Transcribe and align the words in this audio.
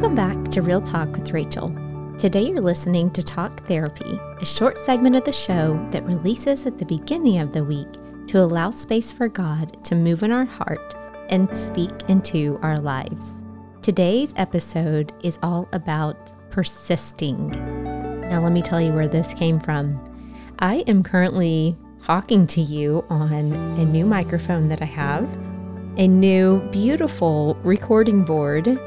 Welcome 0.00 0.16
back 0.16 0.50
to 0.52 0.62
Real 0.62 0.80
Talk 0.80 1.14
with 1.14 1.30
Rachel. 1.30 1.68
Today 2.18 2.48
you're 2.48 2.62
listening 2.62 3.10
to 3.10 3.22
Talk 3.22 3.66
Therapy, 3.66 4.18
a 4.40 4.46
short 4.46 4.78
segment 4.78 5.14
of 5.14 5.24
the 5.24 5.32
show 5.32 5.78
that 5.90 6.06
releases 6.06 6.64
at 6.64 6.78
the 6.78 6.86
beginning 6.86 7.38
of 7.38 7.52
the 7.52 7.62
week 7.62 7.86
to 8.28 8.38
allow 8.40 8.70
space 8.70 9.12
for 9.12 9.28
God 9.28 9.84
to 9.84 9.94
move 9.94 10.22
in 10.22 10.32
our 10.32 10.46
heart 10.46 10.94
and 11.28 11.54
speak 11.54 11.90
into 12.08 12.58
our 12.62 12.78
lives. 12.78 13.42
Today's 13.82 14.32
episode 14.36 15.12
is 15.22 15.38
all 15.42 15.68
about 15.74 16.32
persisting. 16.50 17.50
Now, 18.30 18.42
let 18.42 18.52
me 18.52 18.62
tell 18.62 18.80
you 18.80 18.94
where 18.94 19.06
this 19.06 19.34
came 19.34 19.60
from. 19.60 20.02
I 20.60 20.76
am 20.86 21.02
currently 21.02 21.76
talking 22.02 22.46
to 22.46 22.62
you 22.62 23.04
on 23.10 23.52
a 23.52 23.84
new 23.84 24.06
microphone 24.06 24.70
that 24.70 24.80
I 24.80 24.86
have, 24.86 25.24
a 25.98 26.08
new 26.08 26.60
beautiful 26.70 27.54
recording 27.62 28.24
board, 28.24 28.80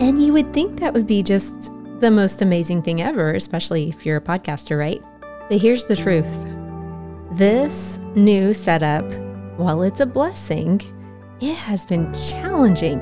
and 0.00 0.24
you 0.24 0.32
would 0.32 0.52
think 0.52 0.80
that 0.80 0.92
would 0.92 1.06
be 1.06 1.22
just 1.22 1.72
the 2.00 2.10
most 2.10 2.42
amazing 2.42 2.82
thing 2.82 3.00
ever, 3.00 3.32
especially 3.32 3.88
if 3.88 4.04
you're 4.04 4.18
a 4.18 4.20
podcaster, 4.20 4.78
right? 4.78 5.02
But 5.48 5.60
here's 5.60 5.86
the 5.86 5.96
truth 5.96 6.28
this 7.32 7.98
new 8.14 8.54
setup, 8.54 9.04
while 9.58 9.82
it's 9.82 10.00
a 10.00 10.06
blessing, 10.06 10.80
it 11.40 11.54
has 11.54 11.84
been 11.84 12.12
challenging. 12.14 13.00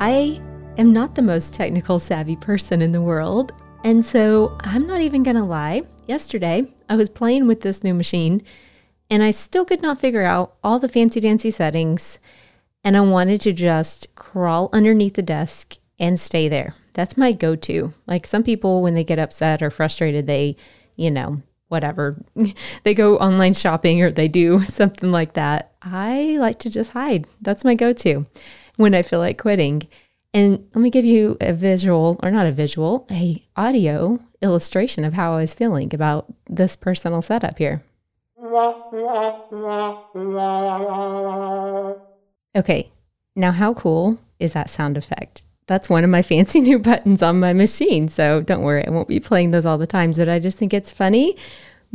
I 0.00 0.40
am 0.78 0.92
not 0.92 1.14
the 1.14 1.22
most 1.22 1.54
technical 1.54 1.98
savvy 1.98 2.36
person 2.36 2.82
in 2.82 2.92
the 2.92 3.02
world. 3.02 3.52
And 3.82 4.04
so 4.04 4.56
I'm 4.60 4.86
not 4.86 5.00
even 5.00 5.22
going 5.22 5.36
to 5.36 5.44
lie. 5.44 5.82
Yesterday, 6.06 6.72
I 6.88 6.96
was 6.96 7.08
playing 7.08 7.46
with 7.46 7.60
this 7.62 7.84
new 7.84 7.94
machine 7.94 8.42
and 9.10 9.22
I 9.22 9.30
still 9.30 9.64
could 9.64 9.82
not 9.82 10.00
figure 10.00 10.22
out 10.24 10.54
all 10.64 10.78
the 10.78 10.88
fancy 10.88 11.20
dancy 11.20 11.50
settings. 11.50 12.18
And 12.82 12.96
I 12.96 13.00
wanted 13.00 13.40
to 13.42 13.52
just 13.52 14.14
crawl 14.14 14.70
underneath 14.72 15.14
the 15.14 15.22
desk 15.22 15.76
and 15.98 16.18
stay 16.18 16.48
there. 16.48 16.74
That's 16.94 17.16
my 17.16 17.32
go 17.32 17.56
to. 17.56 17.92
Like 18.06 18.26
some 18.26 18.42
people, 18.42 18.82
when 18.82 18.94
they 18.94 19.04
get 19.04 19.18
upset 19.18 19.62
or 19.62 19.70
frustrated, 19.70 20.26
they, 20.26 20.56
you 20.96 21.10
know, 21.10 21.42
whatever, 21.68 22.22
they 22.82 22.94
go 22.94 23.18
online 23.18 23.54
shopping 23.54 24.02
or 24.02 24.10
they 24.10 24.28
do 24.28 24.60
something 24.64 25.10
like 25.10 25.34
that. 25.34 25.72
I 25.82 26.36
like 26.38 26.58
to 26.60 26.70
just 26.70 26.90
hide. 26.92 27.26
That's 27.40 27.64
my 27.64 27.74
go 27.74 27.92
to 27.92 28.26
when 28.76 28.94
I 28.94 29.02
feel 29.02 29.18
like 29.18 29.38
quitting. 29.38 29.88
And 30.32 30.66
let 30.74 30.82
me 30.82 30.90
give 30.90 31.04
you 31.04 31.36
a 31.40 31.52
visual, 31.52 32.18
or 32.20 32.30
not 32.30 32.46
a 32.46 32.52
visual, 32.52 33.06
a 33.08 33.46
audio 33.56 34.18
illustration 34.42 35.04
of 35.04 35.12
how 35.12 35.34
I 35.34 35.40
was 35.40 35.54
feeling 35.54 35.94
about 35.94 36.26
this 36.50 36.74
personal 36.74 37.22
setup 37.22 37.56
here. 37.58 37.84
Okay, 42.56 42.90
now 43.36 43.52
how 43.52 43.74
cool 43.74 44.18
is 44.40 44.52
that 44.54 44.70
sound 44.70 44.96
effect? 44.96 45.44
That's 45.66 45.88
one 45.88 46.04
of 46.04 46.10
my 46.10 46.22
fancy 46.32 46.60
new 46.60 46.78
buttons 46.78 47.22
on 47.22 47.40
my 47.40 47.52
machine. 47.52 48.08
So 48.08 48.40
don't 48.40 48.62
worry, 48.62 48.86
I 48.86 48.90
won't 48.90 49.08
be 49.08 49.20
playing 49.20 49.50
those 49.50 49.66
all 49.66 49.78
the 49.78 49.86
time, 49.86 50.12
but 50.12 50.28
I 50.28 50.38
just 50.38 50.58
think 50.58 50.74
it's 50.74 50.92
funny 50.92 51.36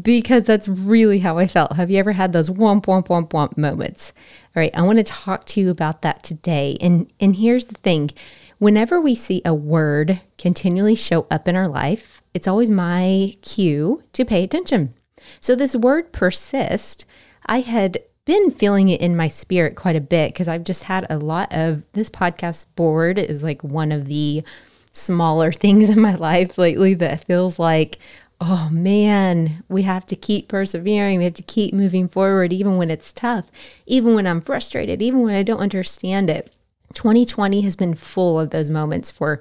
because 0.00 0.44
that's 0.44 0.68
really 0.68 1.18
how 1.18 1.38
I 1.38 1.46
felt. 1.46 1.72
Have 1.72 1.90
you 1.90 1.98
ever 1.98 2.12
had 2.12 2.32
those 2.32 2.48
womp 2.48 2.86
womp 2.86 3.08
womp 3.08 3.28
womp 3.30 3.58
moments? 3.58 4.12
All 4.56 4.60
right, 4.60 4.74
I 4.74 4.82
want 4.82 4.98
to 4.98 5.04
talk 5.04 5.44
to 5.46 5.60
you 5.60 5.70
about 5.70 6.02
that 6.02 6.22
today. 6.22 6.78
And 6.80 7.12
and 7.20 7.36
here's 7.36 7.66
the 7.66 7.74
thing. 7.74 8.10
Whenever 8.58 9.00
we 9.00 9.14
see 9.14 9.42
a 9.44 9.52
word 9.52 10.20
continually 10.38 10.94
show 10.94 11.26
up 11.30 11.48
in 11.48 11.56
our 11.56 11.66
life, 11.66 12.22
it's 12.32 12.46
always 12.46 12.70
my 12.70 13.34
cue 13.42 14.04
to 14.12 14.24
pay 14.24 14.44
attention. 14.44 14.94
So, 15.40 15.54
this 15.54 15.74
word 15.74 16.12
persist, 16.12 17.04
I 17.44 17.60
had 17.60 17.98
been 18.24 18.50
feeling 18.50 18.88
it 18.88 19.00
in 19.00 19.16
my 19.16 19.28
spirit 19.28 19.74
quite 19.74 19.96
a 19.96 20.00
bit 20.00 20.32
because 20.32 20.48
I've 20.48 20.64
just 20.64 20.84
had 20.84 21.06
a 21.10 21.18
lot 21.18 21.52
of 21.52 21.82
this 21.92 22.08
podcast 22.08 22.66
board 22.76 23.18
is 23.18 23.42
like 23.42 23.62
one 23.64 23.90
of 23.90 24.06
the 24.06 24.44
smaller 24.92 25.52
things 25.52 25.88
in 25.88 26.00
my 26.00 26.14
life 26.14 26.56
lately 26.56 26.94
that 26.94 27.24
feels 27.24 27.58
like, 27.58 27.98
oh 28.40 28.68
man, 28.72 29.64
we 29.68 29.82
have 29.82 30.06
to 30.06 30.16
keep 30.16 30.48
persevering. 30.48 31.18
We 31.18 31.24
have 31.24 31.34
to 31.34 31.42
keep 31.42 31.74
moving 31.74 32.08
forward, 32.08 32.52
even 32.52 32.76
when 32.76 32.90
it's 32.90 33.12
tough, 33.12 33.50
even 33.86 34.14
when 34.14 34.26
I'm 34.26 34.40
frustrated, 34.40 35.00
even 35.00 35.22
when 35.22 35.34
I 35.34 35.42
don't 35.42 35.60
understand 35.60 36.28
it. 36.28 36.54
2020 36.94 37.62
has 37.62 37.76
been 37.76 37.94
full 37.94 38.38
of 38.38 38.50
those 38.50 38.68
moments 38.68 39.10
for 39.10 39.40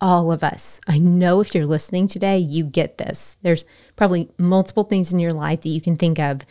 all 0.00 0.32
of 0.32 0.44
us. 0.44 0.80
I 0.86 0.98
know 0.98 1.40
if 1.40 1.54
you're 1.54 1.66
listening 1.66 2.08
today, 2.08 2.38
you 2.38 2.64
get 2.64 2.98
this. 2.98 3.36
There's 3.42 3.64
probably 3.96 4.30
multiple 4.36 4.84
things 4.84 5.12
in 5.12 5.18
your 5.18 5.32
life 5.32 5.62
that 5.62 5.68
you 5.68 5.80
can 5.80 5.96
think 5.96 6.18
of 6.18 6.42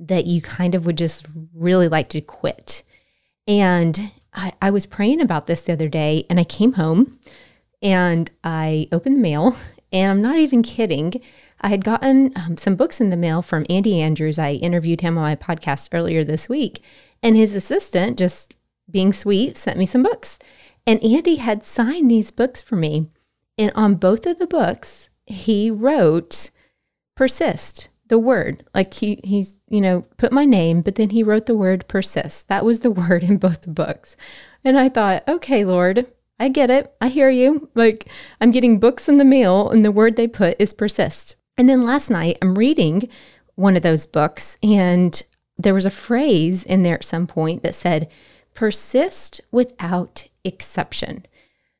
that 0.00 0.26
you 0.26 0.40
kind 0.40 0.74
of 0.74 0.86
would 0.86 0.98
just 0.98 1.26
really 1.54 1.88
like 1.88 2.08
to 2.10 2.20
quit. 2.20 2.82
And 3.46 4.10
I, 4.32 4.52
I 4.62 4.70
was 4.70 4.86
praying 4.86 5.20
about 5.20 5.46
this 5.46 5.62
the 5.62 5.72
other 5.72 5.88
day, 5.88 6.26
and 6.30 6.40
I 6.40 6.44
came 6.44 6.72
home 6.74 7.18
and 7.82 8.30
I 8.42 8.88
opened 8.92 9.16
the 9.16 9.20
mail, 9.20 9.56
and 9.92 10.10
I'm 10.10 10.22
not 10.22 10.36
even 10.36 10.62
kidding. 10.62 11.20
I 11.60 11.68
had 11.68 11.84
gotten 11.84 12.32
um, 12.36 12.56
some 12.56 12.76
books 12.76 13.00
in 13.00 13.10
the 13.10 13.16
mail 13.16 13.42
from 13.42 13.66
Andy 13.68 14.00
Andrews. 14.00 14.38
I 14.38 14.52
interviewed 14.52 15.02
him 15.02 15.18
on 15.18 15.24
my 15.24 15.36
podcast 15.36 15.90
earlier 15.92 16.24
this 16.24 16.48
week, 16.48 16.82
and 17.22 17.36
his 17.36 17.54
assistant, 17.54 18.18
just 18.18 18.54
being 18.90 19.12
sweet, 19.12 19.56
sent 19.56 19.78
me 19.78 19.86
some 19.86 20.02
books. 20.02 20.38
And 20.86 21.02
Andy 21.04 21.36
had 21.36 21.64
signed 21.64 22.10
these 22.10 22.30
books 22.30 22.62
for 22.62 22.76
me. 22.76 23.08
And 23.58 23.70
on 23.74 23.96
both 23.96 24.26
of 24.26 24.38
the 24.38 24.46
books, 24.46 25.10
he 25.26 25.70
wrote 25.70 26.50
persist, 27.14 27.88
the 28.10 28.18
word. 28.18 28.64
Like 28.74 28.92
he 28.92 29.20
he's, 29.24 29.58
you 29.68 29.80
know, 29.80 30.02
put 30.18 30.32
my 30.32 30.44
name, 30.44 30.82
but 30.82 30.96
then 30.96 31.10
he 31.10 31.22
wrote 31.22 31.46
the 31.46 31.54
word 31.54 31.88
persist. 31.88 32.48
That 32.48 32.64
was 32.64 32.80
the 32.80 32.90
word 33.02 33.22
in 33.24 33.38
both 33.38 33.62
the 33.62 33.70
books. 33.70 34.16
And 34.62 34.78
I 34.78 34.90
thought, 34.90 35.26
okay, 35.26 35.64
Lord, 35.64 36.12
I 36.38 36.48
get 36.48 36.70
it. 36.70 36.92
I 37.00 37.08
hear 37.08 37.30
you. 37.30 37.70
Like 37.74 38.08
I'm 38.40 38.50
getting 38.50 38.78
books 38.78 39.08
in 39.08 39.16
the 39.16 39.24
mail 39.24 39.70
and 39.70 39.84
the 39.84 39.92
word 39.92 40.16
they 40.16 40.28
put 40.28 40.56
is 40.58 40.74
persist. 40.74 41.36
And 41.56 41.68
then 41.68 41.84
last 41.84 42.10
night 42.10 42.36
I'm 42.42 42.58
reading 42.58 43.08
one 43.54 43.76
of 43.76 43.82
those 43.82 44.06
books 44.06 44.58
and 44.62 45.22
there 45.56 45.74
was 45.74 45.86
a 45.86 45.90
phrase 45.90 46.62
in 46.64 46.82
there 46.82 46.94
at 46.94 47.04
some 47.04 47.26
point 47.26 47.62
that 47.62 47.74
said, 47.74 48.08
persist 48.54 49.40
without 49.50 50.26
exception. 50.42 51.26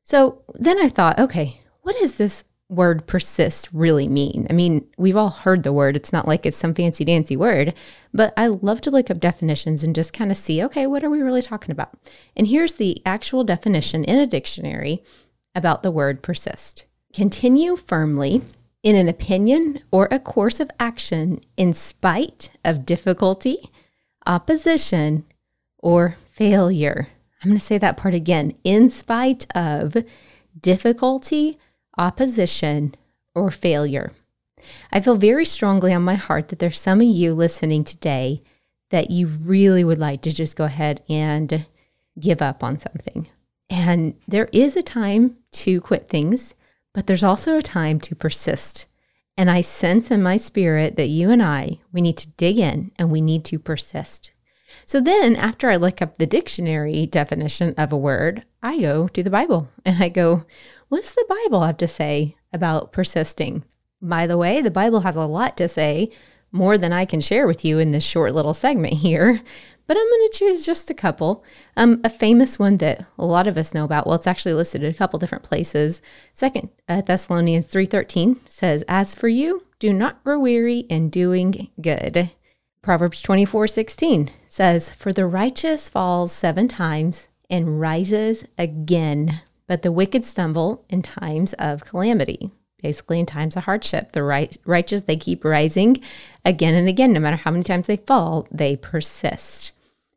So 0.02 0.42
then 0.54 0.78
I 0.78 0.88
thought, 0.88 1.18
okay, 1.18 1.62
what 1.82 1.96
is 1.96 2.18
this 2.18 2.44
word 2.70 3.06
persist 3.06 3.68
really 3.72 4.08
mean? 4.08 4.46
I 4.48 4.52
mean, 4.52 4.86
we've 4.96 5.16
all 5.16 5.30
heard 5.30 5.62
the 5.62 5.72
word. 5.72 5.96
It's 5.96 6.12
not 6.12 6.28
like 6.28 6.46
it's 6.46 6.56
some 6.56 6.72
fancy 6.72 7.04
dancy 7.04 7.36
word, 7.36 7.74
but 8.14 8.32
I 8.36 8.46
love 8.46 8.80
to 8.82 8.90
look 8.90 9.10
up 9.10 9.20
definitions 9.20 9.82
and 9.82 9.94
just 9.94 10.12
kind 10.12 10.30
of 10.30 10.36
see, 10.36 10.62
okay, 10.64 10.86
what 10.86 11.04
are 11.04 11.10
we 11.10 11.20
really 11.20 11.42
talking 11.42 11.72
about? 11.72 11.90
And 12.36 12.46
here's 12.46 12.74
the 12.74 13.02
actual 13.04 13.44
definition 13.44 14.04
in 14.04 14.18
a 14.18 14.26
dictionary 14.26 15.02
about 15.54 15.82
the 15.82 15.90
word 15.90 16.22
persist 16.22 16.84
continue 17.12 17.74
firmly 17.76 18.40
in 18.82 18.94
an 18.94 19.08
opinion 19.08 19.80
or 19.90 20.08
a 20.10 20.18
course 20.18 20.60
of 20.60 20.70
action 20.78 21.40
in 21.56 21.72
spite 21.72 22.50
of 22.64 22.86
difficulty, 22.86 23.70
opposition, 24.26 25.24
or 25.78 26.16
failure. 26.32 27.08
I'm 27.42 27.50
going 27.50 27.58
to 27.58 27.64
say 27.64 27.78
that 27.78 27.96
part 27.96 28.14
again. 28.14 28.54
In 28.64 28.90
spite 28.90 29.46
of 29.54 29.96
difficulty, 30.60 31.58
opposition, 31.98 32.94
or 33.34 33.50
failure. 33.50 34.12
I 34.92 35.00
feel 35.00 35.16
very 35.16 35.44
strongly 35.44 35.92
on 35.92 36.02
my 36.02 36.14
heart 36.14 36.48
that 36.48 36.58
there's 36.58 36.80
some 36.80 37.00
of 37.00 37.06
you 37.06 37.34
listening 37.34 37.84
today 37.84 38.42
that 38.90 39.10
you 39.10 39.26
really 39.26 39.84
would 39.84 39.98
like 39.98 40.22
to 40.22 40.32
just 40.32 40.56
go 40.56 40.64
ahead 40.64 41.02
and 41.08 41.66
give 42.18 42.42
up 42.42 42.62
on 42.62 42.78
something. 42.78 43.28
And 43.68 44.14
there 44.26 44.48
is 44.52 44.76
a 44.76 44.82
time 44.82 45.36
to 45.52 45.80
quit 45.80 46.08
things, 46.08 46.54
but 46.92 47.06
there's 47.06 47.22
also 47.22 47.56
a 47.56 47.62
time 47.62 48.00
to 48.00 48.16
persist. 48.16 48.86
And 49.36 49.50
I 49.50 49.60
sense 49.60 50.10
in 50.10 50.22
my 50.22 50.36
spirit 50.36 50.96
that 50.96 51.06
you 51.06 51.30
and 51.30 51.42
I, 51.42 51.78
we 51.92 52.00
need 52.00 52.16
to 52.18 52.28
dig 52.28 52.58
in 52.58 52.90
and 52.98 53.10
we 53.10 53.20
need 53.20 53.44
to 53.46 53.58
persist. 53.58 54.32
So 54.86 55.00
then, 55.00 55.36
after 55.36 55.70
I 55.70 55.76
look 55.76 56.00
up 56.02 56.18
the 56.18 56.26
dictionary 56.26 57.06
definition 57.06 57.74
of 57.76 57.92
a 57.92 57.96
word, 57.96 58.44
I 58.62 58.80
go 58.80 59.08
to 59.08 59.22
the 59.22 59.30
Bible 59.30 59.68
and 59.84 60.02
I 60.02 60.08
go, 60.08 60.44
what's 60.88 61.12
the 61.12 61.24
Bible 61.28 61.62
have 61.62 61.76
to 61.78 61.88
say 61.88 62.36
about 62.52 62.92
persisting? 62.92 63.64
By 64.02 64.26
the 64.26 64.38
way, 64.38 64.60
the 64.60 64.70
Bible 64.70 65.00
has 65.00 65.16
a 65.16 65.24
lot 65.24 65.56
to 65.58 65.68
say, 65.68 66.10
more 66.52 66.76
than 66.76 66.92
I 66.92 67.04
can 67.04 67.20
share 67.20 67.46
with 67.46 67.64
you 67.64 67.78
in 67.78 67.92
this 67.92 68.04
short 68.04 68.34
little 68.34 68.54
segment 68.54 68.94
here. 68.94 69.40
But 69.86 69.96
I'm 69.96 70.08
going 70.08 70.28
to 70.30 70.38
choose 70.38 70.64
just 70.64 70.88
a 70.88 70.94
couple. 70.94 71.42
Um, 71.76 72.00
a 72.04 72.08
famous 72.08 72.60
one 72.60 72.76
that 72.76 73.06
a 73.18 73.24
lot 73.24 73.48
of 73.48 73.58
us 73.58 73.74
know 73.74 73.82
about. 73.82 74.06
Well, 74.06 74.14
it's 74.14 74.28
actually 74.28 74.54
listed 74.54 74.84
in 74.84 74.90
a 74.92 74.96
couple 74.96 75.18
different 75.18 75.42
places. 75.42 76.00
Second 76.32 76.68
uh, 76.88 77.00
Thessalonians 77.00 77.66
3:13 77.66 78.36
says, 78.46 78.84
"As 78.86 79.16
for 79.16 79.26
you, 79.26 79.64
do 79.80 79.92
not 79.92 80.22
grow 80.22 80.38
weary 80.38 80.86
in 80.88 81.10
doing 81.10 81.70
good." 81.80 82.30
Proverbs 82.82 83.20
24 83.20 83.66
16 83.66 84.30
says, 84.48 84.90
For 84.90 85.12
the 85.12 85.26
righteous 85.26 85.90
falls 85.90 86.32
seven 86.32 86.66
times 86.66 87.28
and 87.50 87.78
rises 87.78 88.44
again, 88.56 89.42
but 89.66 89.82
the 89.82 89.92
wicked 89.92 90.24
stumble 90.24 90.84
in 90.88 91.02
times 91.02 91.52
of 91.54 91.84
calamity. 91.84 92.50
Basically, 92.82 93.20
in 93.20 93.26
times 93.26 93.54
of 93.56 93.64
hardship, 93.64 94.12
the 94.12 94.22
right, 94.22 94.56
righteous, 94.64 95.02
they 95.02 95.16
keep 95.16 95.44
rising 95.44 95.98
again 96.42 96.74
and 96.74 96.88
again. 96.88 97.12
No 97.12 97.20
matter 97.20 97.36
how 97.36 97.50
many 97.50 97.64
times 97.64 97.86
they 97.86 97.98
fall, 97.98 98.48
they 98.50 98.76
persist. 98.76 99.72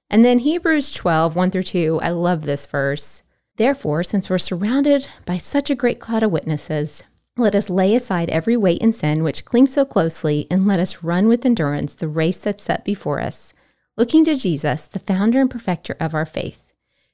And 0.10 0.24
then 0.24 0.40
Hebrews 0.40 0.94
12, 0.94 1.36
1 1.36 1.52
through 1.52 1.64
2, 1.64 2.00
I 2.02 2.10
love 2.10 2.44
this 2.44 2.66
verse. 2.66 3.24
Therefore, 3.58 4.04
since 4.04 4.30
we're 4.30 4.38
surrounded 4.38 5.08
by 5.26 5.36
such 5.38 5.70
a 5.70 5.76
great 5.76 6.00
cloud 6.00 6.24
of 6.24 6.32
witnesses, 6.32 7.04
let 7.36 7.56
us 7.56 7.70
lay 7.70 7.96
aside 7.96 8.30
every 8.30 8.56
weight 8.56 8.82
and 8.82 8.94
sin 8.94 9.24
which 9.24 9.46
clings 9.46 9.74
so 9.74 9.86
closely, 9.86 10.46
and 10.52 10.68
let 10.68 10.80
us 10.80 11.04
run 11.04 11.28
with 11.28 11.46
endurance 11.46 11.96
the 11.96 12.08
race 12.08 12.44
that's 12.44 12.64
set 12.64 12.86
before 12.86 13.20
us, 13.20 13.54
looking 13.98 14.24
to 14.26 14.36
Jesus, 14.36 14.86
the 14.86 15.00
founder 15.00 15.42
and 15.42 15.50
perfecter 15.50 15.96
of 16.00 16.14
our 16.14 16.28
faith, 16.28 16.64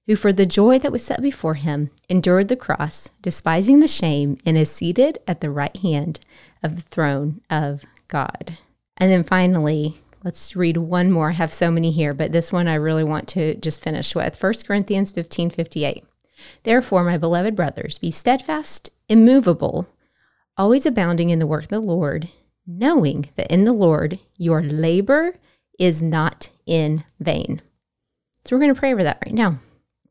who 0.07 0.17
for 0.17 0.33
the 0.33 0.45
joy 0.45 0.77
that 0.79 0.91
was 0.91 1.05
set 1.05 1.21
before 1.21 1.53
him 1.53 1.89
endured 2.09 2.49
the 2.49 2.57
cross, 2.57 3.11
despising 3.21 3.79
the 3.79 3.87
shame, 3.87 4.37
and 4.45 4.57
is 4.57 4.69
seated 4.69 5.19
at 5.25 5.39
the 5.39 5.49
right 5.49 5.77
hand 5.77 6.19
of 6.61 6.75
the 6.75 6.81
throne 6.81 7.39
of 7.49 7.83
God. 8.09 8.57
And 8.97 9.09
then 9.09 9.23
finally, 9.23 10.01
let's 10.25 10.53
read 10.53 10.75
one 10.75 11.13
more. 11.13 11.29
I 11.29 11.33
have 11.33 11.53
so 11.53 11.71
many 11.71 11.91
here, 11.91 12.13
but 12.13 12.33
this 12.33 12.51
one 12.51 12.67
I 12.67 12.75
really 12.75 13.05
want 13.05 13.29
to 13.29 13.55
just 13.55 13.79
finish 13.79 14.13
with. 14.13 14.41
1 14.41 14.53
Corinthians 14.67 15.11
15 15.11 15.49
58. 15.49 16.03
Therefore, 16.63 17.05
my 17.05 17.17
beloved 17.17 17.55
brothers, 17.55 17.97
be 17.97 18.11
steadfast, 18.11 18.89
immovable, 19.07 19.87
always 20.59 20.85
abounding 20.85 21.29
in 21.29 21.39
the 21.39 21.47
work 21.47 21.63
of 21.63 21.69
the 21.69 21.79
Lord, 21.79 22.29
knowing 22.67 23.29
that 23.37 23.49
in 23.49 23.63
the 23.63 23.73
Lord 23.73 24.19
your 24.37 24.61
labor 24.61 25.39
is 25.79 26.03
not 26.03 26.49
in 26.65 27.05
vain. 27.19 27.61
So 28.45 28.55
we're 28.55 28.61
going 28.61 28.73
to 28.73 28.79
pray 28.79 28.91
over 28.91 29.03
that 29.03 29.23
right 29.25 29.33
now. 29.33 29.59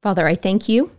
Father, 0.02 0.26
I 0.26 0.34
thank 0.34 0.68
you 0.68 0.90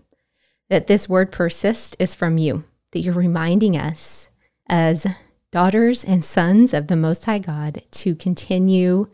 that 0.70 0.88
this 0.88 1.10
word 1.10 1.32
persist 1.32 1.96
is 2.00 2.14
from 2.14 2.38
you, 2.38 2.64
that 2.92 3.00
you're 3.00 3.14
reminding 3.14 3.76
us 3.76 4.30
as 4.68 5.08
daughters 5.52 6.06
and 6.06 6.24
sons 6.24 6.74
of 6.74 6.88
the 6.88 6.96
Most 6.96 7.26
High 7.26 7.40
God 7.40 7.82
to 7.92 8.16
continue 8.16 9.08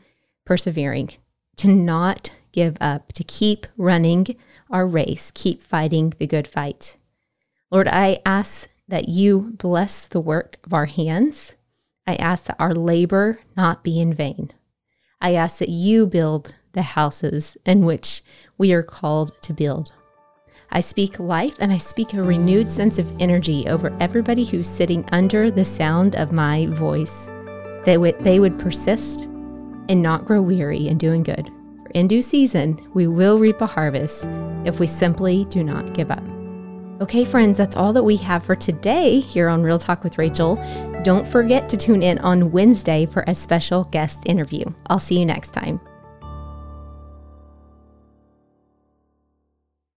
persevering, 0.45 1.11
to 1.55 1.69
not 1.69 2.29
give 2.51 2.75
up, 2.81 3.13
to 3.13 3.23
keep 3.23 3.67
running 3.77 4.35
our 4.69 4.85
race, 4.85 5.31
keep 5.33 5.61
fighting 5.61 6.13
the 6.19 6.27
good 6.27 6.47
fight. 6.47 6.97
Lord, 7.71 7.87
I 7.87 8.19
ask 8.25 8.69
that 8.87 9.09
you 9.09 9.53
bless 9.57 10.05
the 10.05 10.19
work 10.19 10.59
of 10.63 10.73
our 10.73 10.85
hands. 10.85 11.55
I 12.05 12.15
ask 12.15 12.45
that 12.45 12.57
our 12.59 12.73
labor 12.73 13.39
not 13.57 13.83
be 13.83 13.99
in 13.99 14.13
vain. 14.13 14.51
I 15.21 15.33
ask 15.33 15.57
that 15.57 15.69
you 15.69 16.05
build 16.05 16.55
the 16.73 16.83
houses 16.83 17.57
in 17.65 17.85
which 17.85 18.23
we 18.57 18.73
are 18.73 18.83
called 18.83 19.41
to 19.41 19.53
build. 19.53 19.91
I 20.71 20.81
speak 20.81 21.19
life 21.19 21.55
and 21.59 21.71
I 21.71 21.77
speak 21.77 22.13
a 22.13 22.21
renewed 22.21 22.69
sense 22.69 22.99
of 22.99 23.11
energy 23.19 23.67
over 23.67 23.95
everybody 23.99 24.43
who's 24.43 24.67
sitting 24.67 25.07
under 25.11 25.49
the 25.49 25.65
sound 25.65 26.15
of 26.15 26.31
my 26.31 26.67
voice, 26.67 27.27
that 27.85 28.17
they 28.21 28.39
would 28.39 28.59
persist 28.59 29.25
and 29.87 30.01
not 30.01 30.25
grow 30.25 30.41
weary 30.41 30.87
in 30.87 30.97
doing 30.97 31.23
good. 31.23 31.51
For 31.83 31.89
in 31.91 32.07
due 32.07 32.21
season, 32.21 32.79
we 32.93 33.07
will 33.07 33.39
reap 33.39 33.61
a 33.61 33.67
harvest 33.67 34.27
if 34.65 34.79
we 34.79 34.87
simply 34.87 35.45
do 35.45 35.63
not 35.63 35.93
give 35.93 36.11
up. 36.11 36.34
Okay, 37.01 37.25
friends, 37.25 37.57
that's 37.57 37.75
all 37.75 37.91
that 37.91 38.03
we 38.03 38.15
have 38.15 38.45
for 38.45 38.55
today 38.55 39.19
here 39.19 39.49
on 39.49 39.63
Real 39.63 39.77
Talk 39.77 40.01
with 40.01 40.17
Rachel. 40.17 40.55
Don't 41.03 41.27
forget 41.27 41.67
to 41.67 41.75
tune 41.75 42.01
in 42.01 42.19
on 42.19 42.53
Wednesday 42.53 43.05
for 43.05 43.25
a 43.27 43.35
special 43.35 43.83
guest 43.85 44.23
interview. 44.25 44.63
I'll 44.87 44.97
see 44.97 45.19
you 45.19 45.25
next 45.25 45.51
time. 45.51 45.81